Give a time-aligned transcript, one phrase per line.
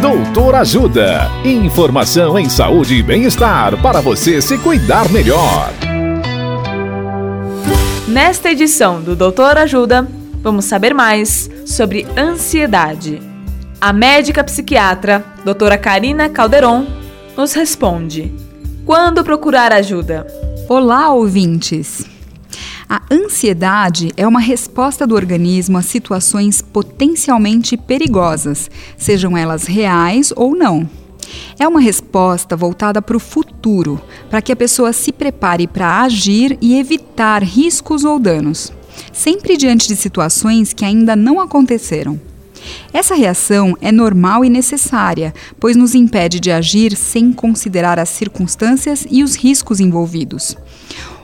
[0.00, 1.30] Doutor Ajuda.
[1.42, 5.72] Informação em saúde e bem-estar para você se cuidar melhor.
[8.06, 10.06] Nesta edição do Doutor Ajuda,
[10.42, 13.22] vamos saber mais sobre ansiedade.
[13.80, 16.86] A médica psiquiatra, doutora Karina Calderon,
[17.34, 18.32] nos responde:
[18.84, 20.26] Quando procurar ajuda?
[20.68, 22.15] Olá, ouvintes!
[22.88, 30.54] A ansiedade é uma resposta do organismo a situações potencialmente perigosas, sejam elas reais ou
[30.54, 30.88] não.
[31.58, 34.00] É uma resposta voltada para o futuro,
[34.30, 38.72] para que a pessoa se prepare para agir e evitar riscos ou danos,
[39.12, 42.20] sempre diante de situações que ainda não aconteceram.
[42.92, 49.04] Essa reação é normal e necessária, pois nos impede de agir sem considerar as circunstâncias
[49.10, 50.56] e os riscos envolvidos.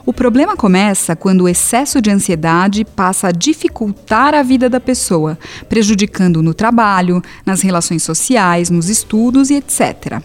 [0.05, 5.39] O problema começa quando o excesso de ansiedade passa a dificultar a vida da pessoa,
[5.69, 10.21] prejudicando no trabalho, nas relações sociais, nos estudos e etc.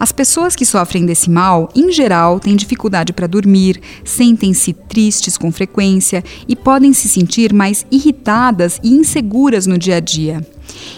[0.00, 5.52] As pessoas que sofrem desse mal, em geral, têm dificuldade para dormir, sentem-se tristes com
[5.52, 10.44] frequência e podem se sentir mais irritadas e inseguras no dia a dia.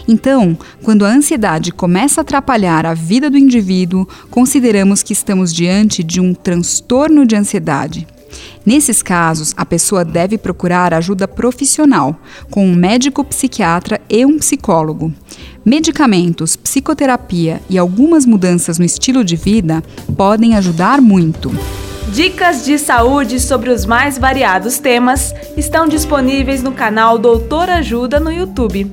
[0.08, 6.02] Então, quando a ansiedade começa a atrapalhar a vida do indivíduo, consideramos que estamos diante
[6.02, 8.06] de um transtorno de ansiedade.
[8.64, 15.12] Nesses casos, a pessoa deve procurar ajuda profissional, com um médico psiquiatra e um psicólogo.
[15.64, 19.82] Medicamentos, psicoterapia e algumas mudanças no estilo de vida
[20.16, 21.50] podem ajudar muito.
[22.12, 28.32] Dicas de saúde sobre os mais variados temas estão disponíveis no canal Doutor Ajuda no
[28.32, 28.92] YouTube.